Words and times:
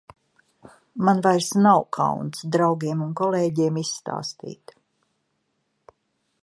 Man 1.09 1.19
vairs 1.25 1.49
nav 1.65 1.83
kauns 1.97 2.41
draugiem 2.55 3.05
un 3.09 3.13
kolēģiem 3.21 3.77
izstāstīt. 3.83 4.75